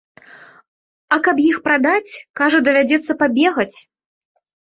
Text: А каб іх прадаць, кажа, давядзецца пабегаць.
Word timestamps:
А 1.17 1.17
каб 1.27 1.37
іх 1.49 1.57
прадаць, 1.67 2.13
кажа, 2.41 2.59
давядзецца 2.67 3.13
пабегаць. 3.23 3.77